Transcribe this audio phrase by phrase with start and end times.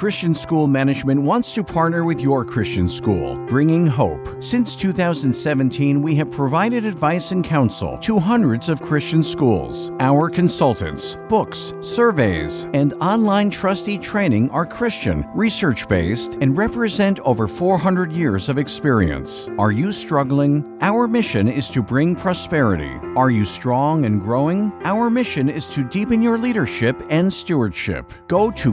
[0.00, 4.42] Christian School Management wants to partner with your Christian school, bringing hope.
[4.42, 9.92] Since 2017, we have provided advice and counsel to hundreds of Christian schools.
[10.00, 17.46] Our consultants, books, surveys, and online trustee training are Christian, research based, and represent over
[17.46, 19.50] 400 years of experience.
[19.58, 20.78] Are you struggling?
[20.80, 22.94] Our mission is to bring prosperity.
[23.18, 24.72] Are you strong and growing?
[24.82, 28.10] Our mission is to deepen your leadership and stewardship.
[28.28, 28.72] Go to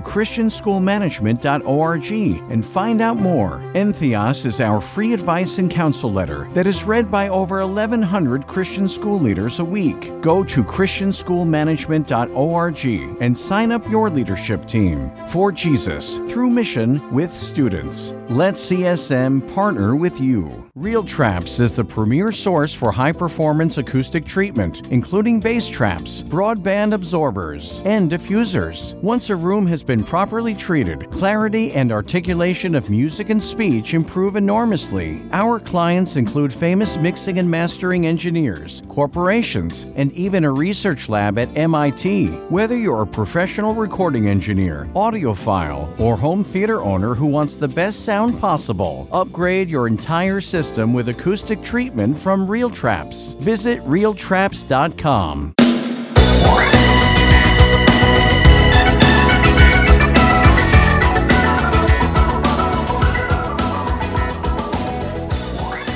[1.18, 2.12] Christianschoolmanagement.org
[2.52, 3.60] and find out more.
[3.74, 8.88] Entheos is our free advice and counsel letter that is read by over 1,100 Christian
[8.88, 10.12] school leaders a week.
[10.22, 18.16] Go to Christianschoolmanagement.org and sign up your leadership team for Jesus through mission with students.
[18.30, 20.67] Let CSM partner with you.
[20.78, 26.94] Real Traps is the premier source for high performance acoustic treatment, including bass traps, broadband
[26.94, 28.94] absorbers, and diffusers.
[29.02, 34.36] Once a room has been properly treated, clarity and articulation of music and speech improve
[34.36, 35.24] enormously.
[35.32, 41.50] Our clients include famous mixing and mastering engineers, corporations, and even a research lab at
[41.58, 42.28] MIT.
[42.50, 48.06] Whether you're a professional recording engineer, audiophile, or home theater owner who wants the best
[48.06, 53.36] sound possible, upgrade your entire system with acoustic treatment from Real Traps.
[53.36, 55.54] Visit realtraps.com.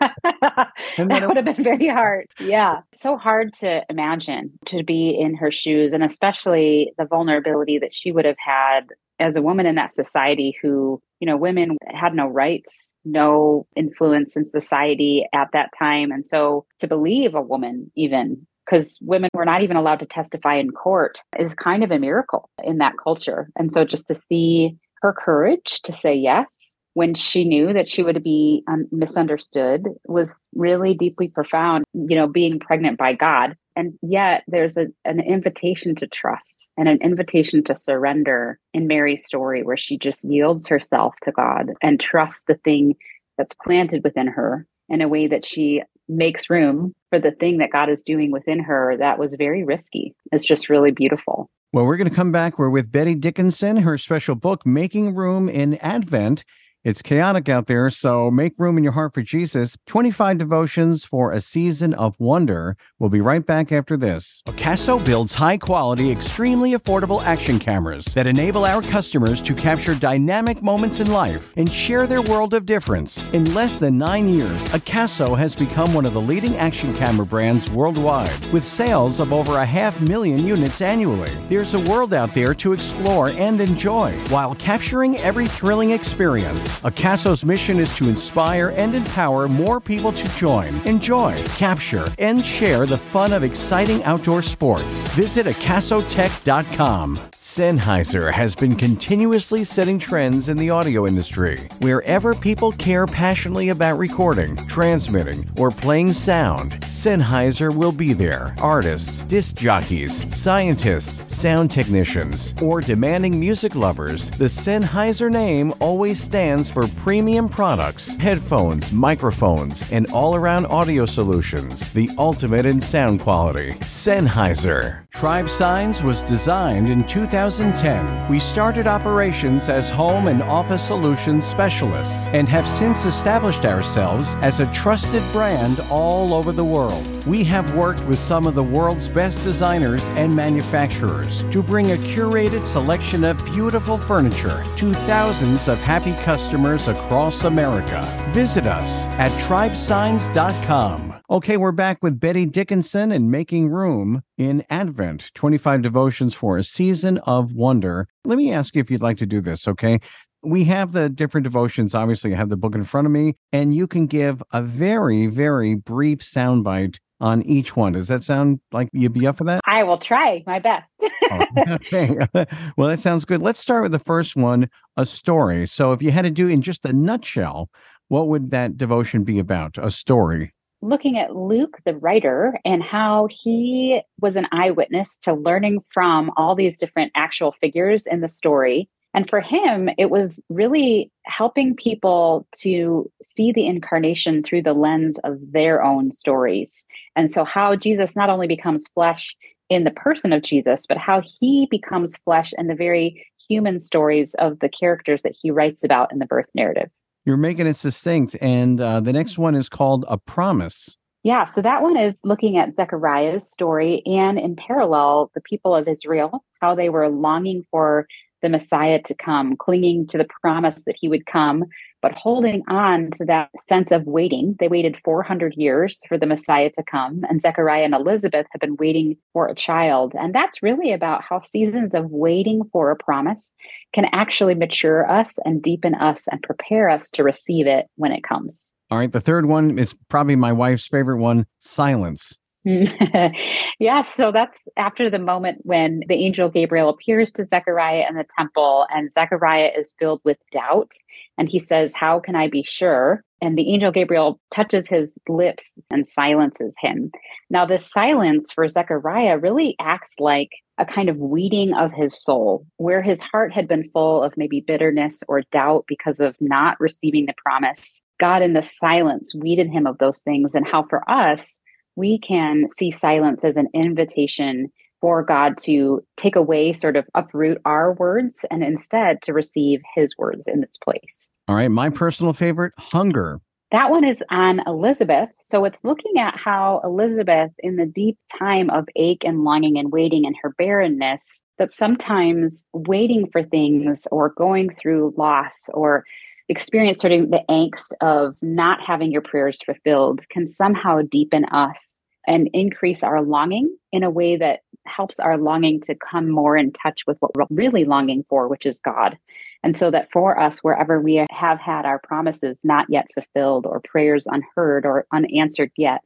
[0.97, 2.27] that would have been very hard.
[2.39, 2.81] Yeah.
[2.93, 8.11] So hard to imagine to be in her shoes and especially the vulnerability that she
[8.11, 8.87] would have had
[9.19, 14.35] as a woman in that society who, you know, women had no rights, no influence
[14.35, 16.11] in society at that time.
[16.11, 20.55] And so to believe a woman even because women were not even allowed to testify
[20.55, 23.49] in court is kind of a miracle in that culture.
[23.55, 28.03] And so just to see her courage to say yes when she knew that she
[28.03, 33.55] would be um, misunderstood was really deeply profound, you know, being pregnant by God.
[33.75, 39.25] And yet there's a, an invitation to trust and an invitation to surrender in Mary's
[39.25, 42.95] story, where she just yields herself to God and trusts the thing
[43.37, 47.71] that's planted within her in a way that she makes room for the thing that
[47.71, 50.13] God is doing within her that was very risky.
[50.33, 51.49] It's just really beautiful.
[51.71, 52.59] Well, we're going to come back.
[52.59, 56.43] We're with Bette Dickinson, her special book, Making Room in Advent.
[56.83, 59.77] It's chaotic out there, so make room in your heart for Jesus.
[59.85, 62.75] 25 devotions for a season of wonder.
[62.97, 64.41] We'll be right back after this.
[64.47, 70.63] Casso builds high quality, extremely affordable action cameras that enable our customers to capture dynamic
[70.63, 73.27] moments in life and share their world of difference.
[73.27, 77.69] In less than nine years, Casso has become one of the leading action camera brands
[77.69, 81.29] worldwide, with sales of over a half million units annually.
[81.47, 86.70] There's a world out there to explore and enjoy while capturing every thrilling experience.
[86.81, 92.85] AKASO's mission is to inspire and empower more people to join, enjoy, capture, and share
[92.85, 95.07] the fun of exciting outdoor sports.
[95.15, 97.19] Visit AkasoTech.com.
[97.41, 101.57] Sennheiser has been continuously setting trends in the audio industry.
[101.79, 108.55] Wherever people care passionately about recording, transmitting, or playing sound, Sennheiser will be there.
[108.59, 116.60] Artists, disc jockeys, scientists, sound technicians, or demanding music lovers, the Sennheiser name always stands
[116.69, 123.71] for premium products, headphones, microphones, and all around audio solutions, the ultimate in sound quality.
[123.81, 125.10] Sennheiser.
[125.13, 128.27] Tribe Signs was designed in 2010.
[128.27, 134.61] We started operations as home and office solutions specialists and have since established ourselves as
[134.61, 137.05] a trusted brand all over the world.
[137.27, 141.97] We have worked with some of the world's best designers and manufacturers to bring a
[141.97, 148.01] curated selection of beautiful furniture to thousands of happy customers across America.
[148.33, 151.10] Visit us at tribesigns.com.
[151.31, 156.63] Okay, we're back with Bette Dickinson and Making Room in Advent 25 devotions for a
[156.63, 158.09] season of wonder.
[158.25, 160.01] Let me ask you if you'd like to do this, okay?
[160.43, 161.95] we have the different devotions.
[161.95, 165.27] Obviously, I have the book in front of me, and you can give a very,
[165.27, 167.93] very brief soundbite on each one.
[167.93, 169.61] Does that sound like you'd be up for that?
[169.65, 170.91] I will try my best.
[171.31, 172.17] oh, okay.
[172.75, 173.41] well, that sounds good.
[173.41, 174.67] Let's start with the first one
[174.97, 175.65] a story.
[175.67, 177.69] So, if you had to do in just a nutshell,
[178.09, 179.77] what would that devotion be about?
[179.77, 180.49] A story.
[180.81, 186.55] Looking at Luke, the writer, and how he was an eyewitness to learning from all
[186.55, 192.47] these different actual figures in the story and for him, it was really helping people
[192.59, 196.85] to see the incarnation through the lens of their own stories.
[197.15, 199.35] And so, how Jesus not only becomes flesh
[199.69, 204.33] in the person of Jesus, but how he becomes flesh in the very human stories
[204.35, 206.89] of the characters that he writes about in the birth narrative.
[207.25, 208.35] You're making it succinct.
[208.41, 210.97] And uh, the next one is called A Promise.
[211.23, 215.87] Yeah, so that one is looking at Zechariah's story and in parallel, the people of
[215.87, 218.07] Israel, how they were longing for
[218.41, 221.65] the Messiah to come, clinging to the promise that he would come,
[222.01, 224.55] but holding on to that sense of waiting.
[224.59, 228.75] They waited 400 years for the Messiah to come, and Zechariah and Elizabeth have been
[228.77, 230.13] waiting for a child.
[230.19, 233.51] And that's really about how seasons of waiting for a promise
[233.93, 238.23] can actually mature us and deepen us and prepare us to receive it when it
[238.23, 238.73] comes.
[238.89, 239.11] All right.
[239.11, 242.37] The third one is probably my wife's favorite one silence.
[243.79, 248.25] yes, so that's after the moment when the angel Gabriel appears to Zechariah in the
[248.37, 250.91] temple, and Zechariah is filled with doubt.
[251.39, 253.23] And he says, How can I be sure?
[253.41, 257.11] And the angel Gabriel touches his lips and silences him.
[257.49, 262.67] Now, this silence for Zechariah really acts like a kind of weeding of his soul,
[262.77, 267.25] where his heart had been full of maybe bitterness or doubt because of not receiving
[267.25, 268.03] the promise.
[268.19, 270.53] God, in the silence, weeded him of those things.
[270.53, 271.57] And how for us,
[271.95, 274.71] we can see silence as an invitation
[275.01, 280.15] for God to take away, sort of uproot our words, and instead to receive his
[280.17, 281.29] words in its place.
[281.47, 281.71] All right.
[281.71, 283.39] My personal favorite, hunger.
[283.71, 285.29] That one is on Elizabeth.
[285.43, 289.91] So it's looking at how Elizabeth, in the deep time of ache and longing and
[289.91, 296.03] waiting in her barrenness, that sometimes waiting for things or going through loss or
[296.51, 301.97] experience sort of the angst of not having your prayers fulfilled can somehow deepen us
[302.27, 306.73] and increase our longing in a way that helps our longing to come more in
[306.73, 309.17] touch with what we're really longing for, which is God.
[309.63, 313.79] And so that for us, wherever we have had our promises not yet fulfilled or
[313.79, 316.05] prayers unheard or unanswered yet,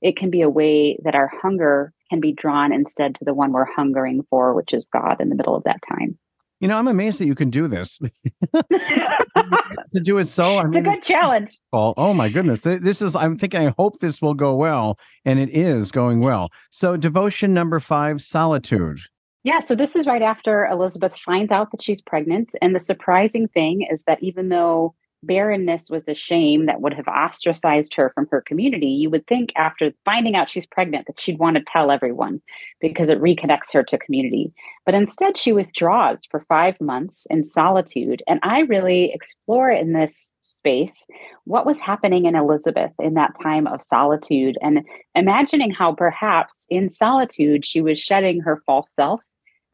[0.00, 3.52] it can be a way that our hunger can be drawn instead to the one
[3.52, 6.16] we're hungering for, which is God in the middle of that time.
[6.60, 7.98] You know, I'm amazed that you can do this.
[8.52, 11.58] to do it so, I mean, it's a good challenge.
[11.72, 12.62] Oh, oh my goodness!
[12.62, 13.16] This is.
[13.16, 13.66] I'm thinking.
[13.66, 16.50] I hope this will go well, and it is going well.
[16.70, 19.00] So, devotion number five: solitude.
[19.42, 22.50] Yeah, so this is right after Elizabeth finds out that she's pregnant.
[22.60, 27.08] And the surprising thing is that even though barrenness was a shame that would have
[27.08, 31.38] ostracized her from her community, you would think after finding out she's pregnant that she'd
[31.38, 32.40] want to tell everyone
[32.80, 34.52] because it reconnects her to community.
[34.86, 38.22] But instead, she withdraws for five months in solitude.
[38.26, 41.06] And I really explore in this space
[41.44, 44.84] what was happening in Elizabeth in that time of solitude and
[45.14, 49.20] imagining how perhaps in solitude she was shedding her false self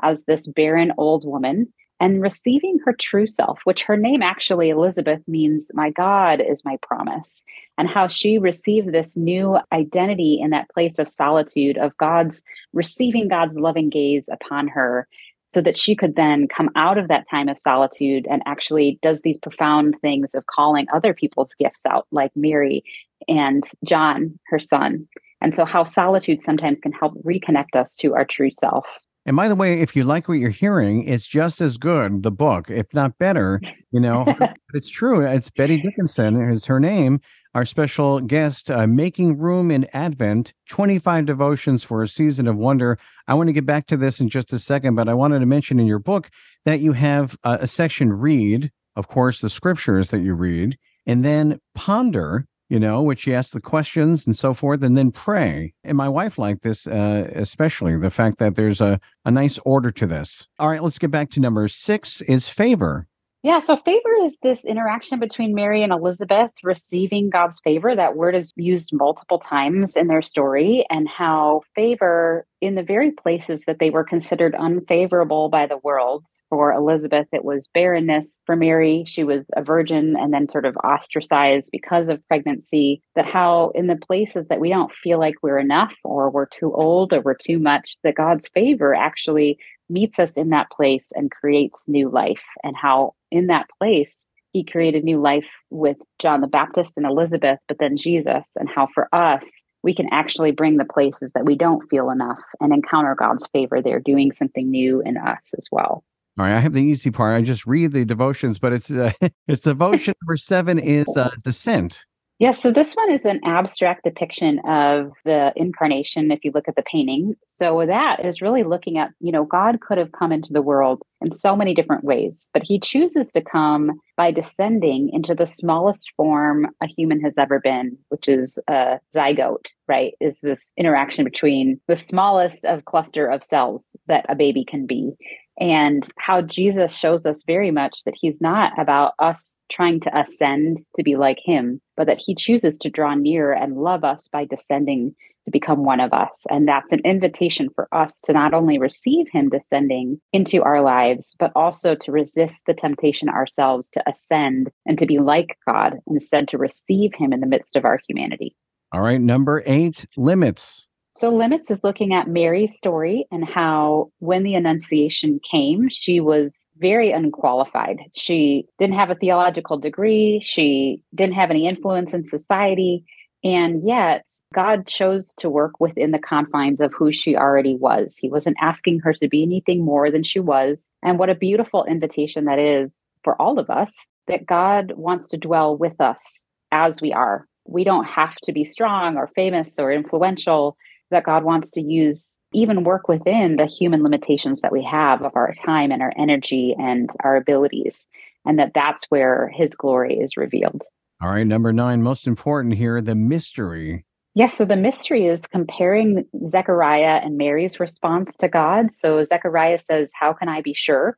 [0.02, 5.20] as this barren old woman and receiving her true self, which her name actually, Elizabeth,
[5.26, 7.42] means my God is my promise,
[7.78, 13.28] and how she received this new identity in that place of solitude, of God's receiving
[13.28, 15.08] God's loving gaze upon her,
[15.48, 19.22] so that she could then come out of that time of solitude and actually does
[19.22, 22.84] these profound things of calling other people's gifts out, like Mary
[23.28, 25.06] and John, her son.
[25.40, 28.86] And so, how solitude sometimes can help reconnect us to our true self.
[29.26, 32.30] And by the way, if you like what you're hearing, it's just as good, the
[32.30, 34.24] book, if not better, you know.
[34.72, 35.20] it's true.
[35.20, 37.20] It's Bette Dickinson is her name.
[37.52, 42.98] Our special guest, uh, Making Room in Advent 25 Devotions for a Season of Wonder.
[43.26, 45.46] I want to get back to this in just a second, but I wanted to
[45.46, 46.30] mention in your book
[46.64, 51.24] that you have uh, a section read, of course, the scriptures that you read, and
[51.24, 55.72] then ponder, you know, which you asks the questions and so forth, and then pray.
[55.84, 59.90] And my wife liked this, uh, especially the fact that there's a, a nice order
[59.92, 60.48] to this.
[60.58, 63.06] All right, let's get back to number six is favor.
[63.42, 67.94] Yeah, so favor is this interaction between Mary and Elizabeth receiving God's favor.
[67.94, 73.12] That word is used multiple times in their story, and how favor in the very
[73.12, 78.36] places that they were considered unfavorable by the world for Elizabeth, it was barrenness.
[78.46, 83.02] For Mary, she was a virgin and then sort of ostracized because of pregnancy.
[83.14, 86.72] That how, in the places that we don't feel like we're enough or we're too
[86.72, 91.30] old or we're too much, that God's favor actually meets us in that place and
[91.30, 92.42] creates new life.
[92.62, 97.58] And how, in that place, he created new life with John the Baptist and Elizabeth,
[97.68, 99.44] but then Jesus, and how for us,
[99.82, 103.82] we can actually bring the places that we don't feel enough and encounter God's favor
[103.82, 106.02] there, doing something new in us as well.
[106.38, 107.36] All right, I have the easy part.
[107.36, 109.12] I just read the devotions, but it's uh,
[109.48, 112.04] it's devotion number seven is uh, descent.
[112.38, 116.68] Yes, yeah, so this one is an abstract depiction of the incarnation if you look
[116.68, 117.34] at the painting.
[117.46, 121.00] So that is really looking at, you know, God could have come into the world
[121.22, 126.12] in so many different ways, but he chooses to come by descending into the smallest
[126.14, 130.12] form a human has ever been, which is a zygote, right?
[130.20, 135.12] Is this interaction between the smallest of cluster of cells that a baby can be
[135.58, 140.78] and how Jesus shows us very much that he's not about us trying to ascend
[140.94, 144.44] to be like him, but that he chooses to draw near and love us by
[144.44, 145.14] descending
[145.46, 146.44] to become one of us.
[146.50, 151.36] And that's an invitation for us to not only receive him descending into our lives,
[151.38, 156.48] but also to resist the temptation ourselves to ascend and to be like God, instead
[156.48, 158.54] to receive him in the midst of our humanity.
[158.92, 160.88] All right, number eight limits.
[161.16, 166.66] So, Limits is looking at Mary's story and how when the Annunciation came, she was
[166.76, 168.00] very unqualified.
[168.14, 173.02] She didn't have a theological degree, she didn't have any influence in society.
[173.42, 178.16] And yet, God chose to work within the confines of who she already was.
[178.18, 180.84] He wasn't asking her to be anything more than she was.
[181.02, 182.90] And what a beautiful invitation that is
[183.24, 183.92] for all of us
[184.28, 187.46] that God wants to dwell with us as we are.
[187.64, 190.76] We don't have to be strong or famous or influential
[191.10, 195.32] that God wants to use, even work within the human limitations that we have of
[195.34, 198.06] our time and our energy and our abilities,
[198.44, 200.82] and that that's where his glory is revealed.
[201.22, 204.04] All right, number nine, most important here the mystery.
[204.34, 208.92] Yes, so the mystery is comparing Zechariah and Mary's response to God.
[208.92, 211.16] So Zechariah says, How can I be sure?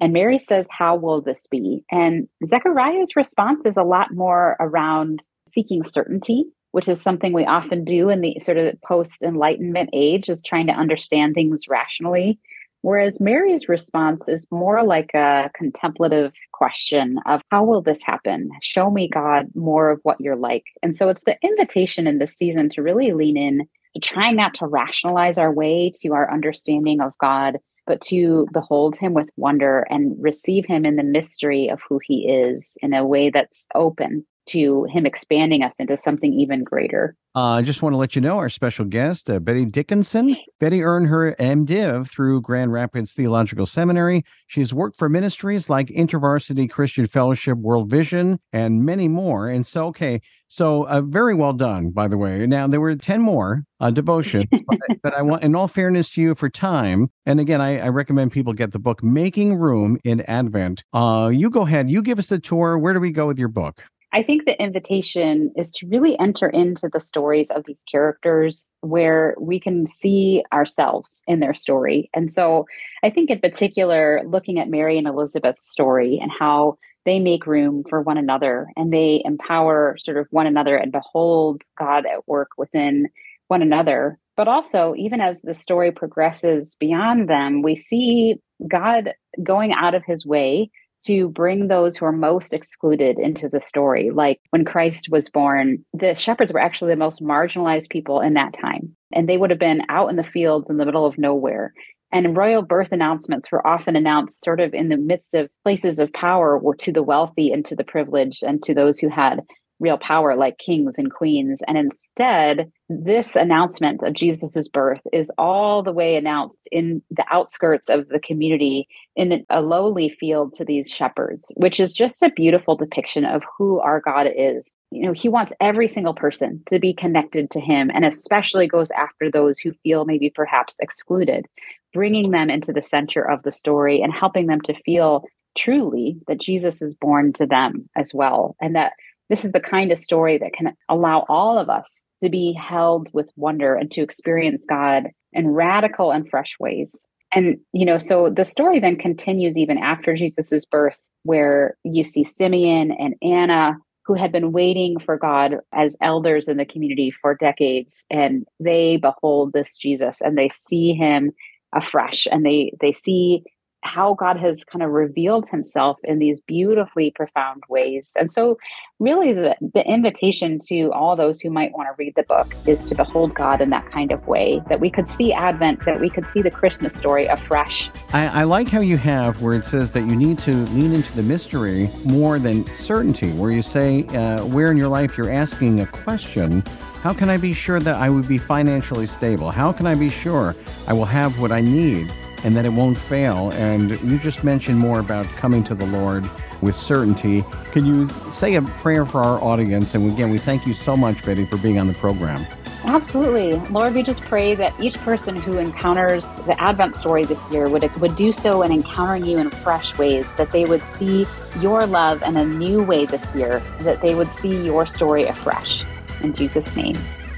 [0.00, 1.82] And Mary says, How will this be?
[1.90, 7.84] And Zechariah's response is a lot more around seeking certainty which is something we often
[7.84, 12.38] do in the sort of post enlightenment age is trying to understand things rationally
[12.82, 18.50] Whereas Mary's response is more like a contemplative question of how will this happen?
[18.62, 20.64] Show me, God, more of what you're like.
[20.82, 24.54] And so it's the invitation in this season to really lean in to trying not
[24.54, 29.84] to rationalize our way to our understanding of God, but to behold him with wonder
[29.90, 34.24] and receive him in the mystery of who he is in a way that's open
[34.48, 37.16] to him expanding us into something even greater.
[37.34, 40.36] Uh, I just want to let you know our special guest, uh, Bette Dickinson.
[40.58, 44.24] Bette earned her MDiv through Grand Rapids Theological Seminary.
[44.48, 49.48] She's worked for ministries like InterVarsity Christian Fellowship, World Vision, and many more.
[49.48, 52.44] And so, okay, so uh, very well done, by the way.
[52.46, 56.22] Now, there were 10 more uh, devotions, but, but, I want, in all fairness to
[56.22, 60.22] you for time, and again, I, I recommend people get the book Making Room in
[60.22, 60.82] Advent.
[60.92, 62.78] Uh, you go ahead, you give us the tour.
[62.78, 63.84] Where do we go with your book?
[64.12, 69.34] I think the invitation is to really enter into the stories of these characters where
[69.38, 72.08] we can see ourselves in their story.
[72.14, 72.64] And so
[73.02, 77.84] I think, in particular, looking at Mary and Elizabeth's story and how they make room
[77.88, 82.48] for one another and they empower sort of one another and behold God at work
[82.56, 83.08] within
[83.48, 84.18] one another.
[84.36, 88.36] But also, even as the story progresses beyond them, we see
[88.66, 89.12] God
[89.42, 90.70] going out of his way
[91.04, 94.10] to bring those who are most excluded into the story.
[94.10, 98.54] Like when Christ was born, the shepherds were actually the most marginalized people in that
[98.54, 98.96] time.
[99.12, 101.72] And they would have been out in the fields in the middle of nowhere.
[102.10, 106.12] And royal birth announcements were often announced sort of in the midst of places of
[106.12, 109.40] power to the wealthy and to the privileged and to those who had
[109.78, 111.60] real power like kings and queens.
[111.66, 117.90] And instead, this announcement of Jesus's birth is all the way announced in the outskirts
[117.90, 122.76] of the community in a lowly field to these shepherds, which is just a beautiful
[122.76, 124.70] depiction of who our God is.
[124.90, 128.90] You know, he wants every single person to be connected to him and especially goes
[128.92, 131.44] after those who feel maybe perhaps excluded,
[131.92, 135.24] bringing them into the center of the story and helping them to feel
[135.58, 138.92] truly that Jesus is born to them as well and that
[139.28, 143.08] this is the kind of story that can allow all of us to be held
[143.12, 147.06] with wonder and to experience God in radical and fresh ways.
[147.32, 152.24] And, you know, so the story then continues even after Jesus's birth, where you see
[152.24, 157.34] Simeon and Anna, who had been waiting for God as elders in the community for
[157.34, 161.32] decades, and they behold this Jesus and they see him
[161.74, 163.44] afresh and they they see
[163.88, 168.12] how God has kind of revealed himself in these beautifully profound ways.
[168.16, 168.58] And so,
[168.98, 172.84] really, the, the invitation to all those who might want to read the book is
[172.86, 176.10] to behold God in that kind of way, that we could see Advent, that we
[176.10, 177.88] could see the Christmas story afresh.
[178.12, 181.12] I, I like how you have where it says that you need to lean into
[181.14, 185.80] the mystery more than certainty, where you say, uh, where in your life you're asking
[185.80, 186.62] a question.
[187.02, 189.50] How can I be sure that I would be financially stable?
[189.50, 190.54] How can I be sure
[190.88, 192.12] I will have what I need?
[192.44, 193.50] And that it won't fail.
[193.54, 196.28] And you just mentioned more about coming to the Lord
[196.60, 197.44] with certainty.
[197.72, 199.94] Can you say a prayer for our audience?
[199.94, 202.46] And again, we thank you so much, Bette, for being on the program.
[202.84, 203.52] Absolutely.
[203.70, 207.82] Lord, we just pray that each person who encounters the Advent story this year would,
[208.00, 211.26] would do so in encountering you in fresh ways, that they would see
[211.60, 215.84] your love in a new way this year, that they would see your story afresh.
[216.22, 216.96] In Jesus' name,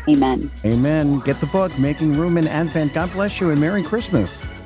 [0.09, 0.51] amen.
[0.65, 1.21] Amen.
[1.21, 2.95] Get the book, Making Room in Advent.
[2.95, 4.45] God bless you and Merry Christmas.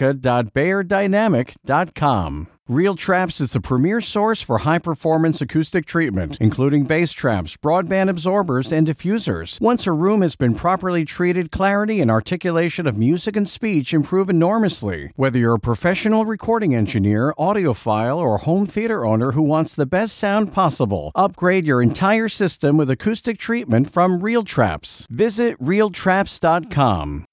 [0.00, 2.48] america.beyerdynamic.com.
[2.66, 8.08] Real Traps is the premier source for high performance acoustic treatment, including bass traps, broadband
[8.08, 9.60] absorbers, and diffusers.
[9.60, 14.30] Once a room has been properly treated, clarity and articulation of music and speech improve
[14.30, 15.12] enormously.
[15.14, 20.16] Whether you're a professional recording engineer, audiophile, or home theater owner who wants the best
[20.16, 25.06] sound possible, upgrade your entire system with acoustic treatment from Real Traps.
[25.10, 27.22] Visit realtraps.com.